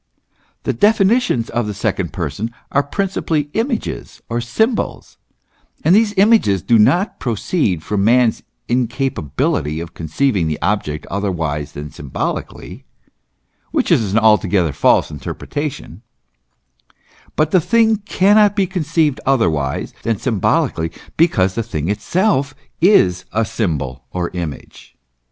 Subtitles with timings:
[0.63, 5.19] The definitions of the second Person are principally images or symbols;
[5.83, 11.91] and these images do not proceed from man's incapability of conceiving the object otherwise than
[11.91, 12.83] symbolically,
[13.69, 16.01] which is an altogether false interpretation,
[17.35, 23.25] but the thing cannot be conceived other wise than symbolically because the thing itself is
[23.33, 24.95] a symbol or image.